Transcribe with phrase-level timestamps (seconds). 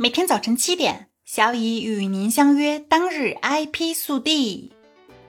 [0.00, 4.72] 每天早晨七点，小乙与您相约当日 IP 速递。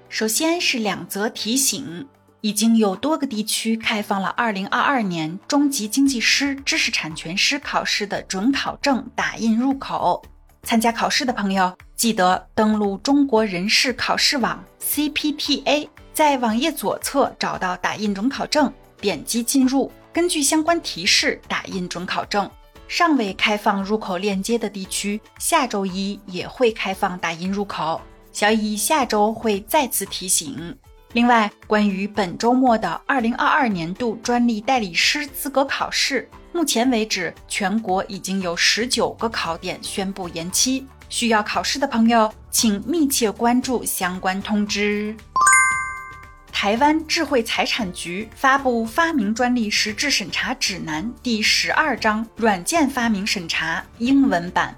[0.09, 2.07] 首先是两则提醒：
[2.41, 10.23] 已经有多个地区开放了2022年中级经济师知识产权师考试的准考证打印入口。
[10.61, 22.47] 参加考试的朋友，记得登录中国人事考试网 CPTA，在网页左侧找到打印准考证，点击进入，根据相关提示打印准考证。
[22.89, 28.01] 尚未开放入口链接的地区，下周一也会开放打印入口。
[28.33, 30.75] 小乙下周会再次提醒。
[31.13, 40.85] 另外，关于本周末的二零二二年度专利代理师资格考试，目前为止，全国已经有十九个考点宣布延期。
[41.09, 45.15] 需要考试的朋友，请密切关注相关通知。
[46.61, 54.75] 台湾智慧财产局发布《发明专利实质审查指南》第十二章软件发明审查英文版。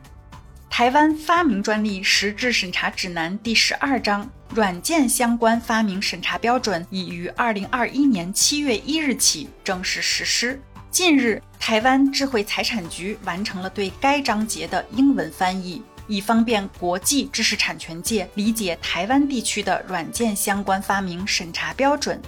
[0.69, 10.61] 台湾发明专利实质审查指南第十二章软件相关发明审查标准已于二零二一年七月一日起正式实施。
[10.91, 15.81] 近日，台湾智慧财产局完成了对该章节的英文翻译。
[16.07, 22.21] 以方便国际知识产权界理解台湾地区的软件相关发明审查标准。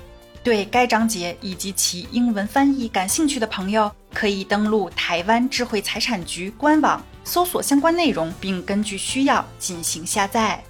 [0.43, 10.61] 对该章节以及其英文翻译感兴趣的朋友，可以登录台湾智慧财产局官网，搜索相关内容，并根据需要进行下载。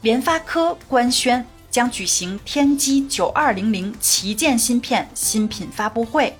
[0.00, 6.34] 联发科官宣将举行天玑九二零零旗舰芯片新品发布会。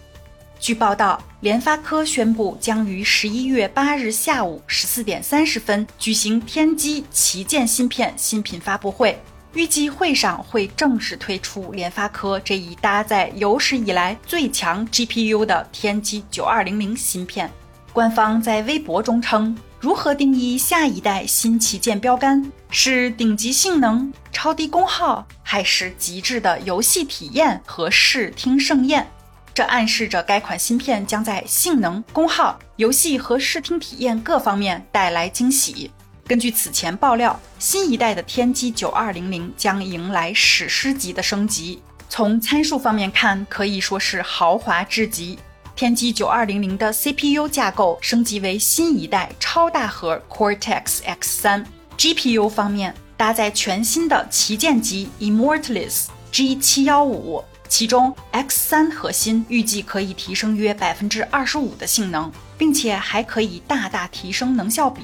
[0.65, 17.51] 据报道，联发科宣布将于十一月八日下午十四点三十分举行天玑旗舰芯片新品发布会，预计会上会正式推出联发科这一搭载有史以来最强 GPU 的天玑九二零零芯片。
[17.93, 22.51] 官方在微博中称：“如何定义下一代新旗舰标杆？
[22.71, 29.07] 是顶级性能、超低功耗，还是极致的游戏体验和视听盛宴？”
[29.55, 35.93] 这暗示着该款芯片将在性能、功耗、游戏和视听体验各方面带来惊喜。
[36.27, 41.81] 根据此前爆料，新一代的天玑九二零零将迎来史诗级的升级。
[42.09, 45.39] 从参数方面看，可以说是豪华至极。
[45.77, 51.65] 天玑九二零零的 CPU 架构升级为新一代超大核 Cortex X 三
[51.97, 57.45] ，GPU 方面搭载全新的旗舰级 Immortalis G 七幺五。
[57.69, 65.03] 其中 X 三核心预计可以提升约百分之二十五的性能，并且还可以大大提升能效比。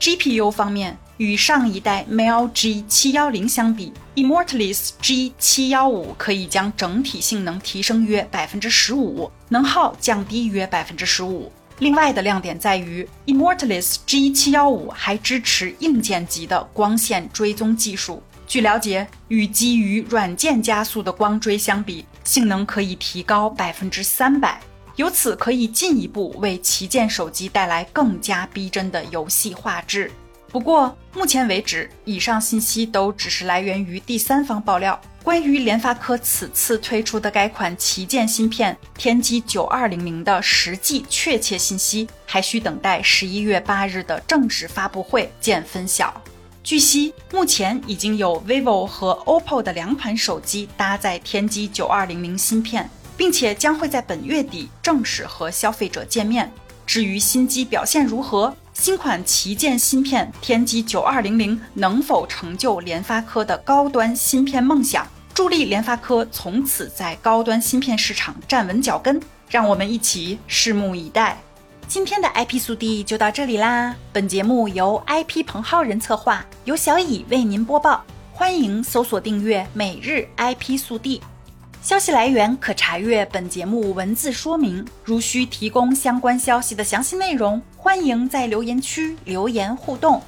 [0.00, 11.50] GPU 方面，与上一代 Mel G 七幺零相比，Immortalis G 七幺五可以将整体性能提升约百分之十五，能耗降低约百分之十五。
[11.78, 18.22] 另外的亮点在于，Immortalis G 七幺五还支持硬件级的光线追踪技术。
[18.46, 24.60] 据了解，与基于软件加速的光追相比，性能可以提高百分之三百，
[24.96, 30.10] 由此可以进一步为旗舰手机带来更加逼真的游戏画质。
[30.48, 35.00] 不过，目前为止，以上信息都只是来源于第三方爆料。
[35.24, 46.22] 关于联发科此次推出的该款旗舰芯片天玑九二零零的实际确切信息，还需等待十一月八日的正式发布会见分晓。
[46.64, 52.88] 据悉，目前已经有 vivo 和 oppo 的两款手机搭载天玑九二零零芯片，
[53.18, 56.50] 并且将会在本月底正式和消费者见面。
[56.86, 69.20] 至于新机表现如何，新款旗舰芯片天玑九二零零能否成就联发科的高端芯片梦想，助力联发科从此在高端芯片市场站稳脚跟，
[69.50, 71.36] 让我们一起拭目以待。
[71.86, 73.94] 今天的 IP 速递就到这里啦！
[74.12, 78.02] 本节目由 IP 彭浩人策划，由小乙为您播报。
[78.32, 81.20] 欢迎搜索订阅每日 IP 速递。
[81.82, 84.84] 消息来源可查阅本节目文字说明。
[85.04, 90.20] 如需提供相关消息的详细内容，欢迎在留言区留言互动。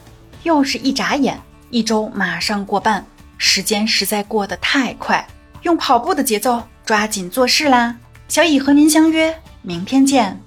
[0.45, 1.41] 又是一眨眼，
[1.71, 3.05] 一周马上过半，
[3.39, 5.27] 时间实在过得太快，
[5.63, 7.97] 用跑步的节奏抓紧做事啦！
[8.29, 10.46] 小乙和您相约明天见。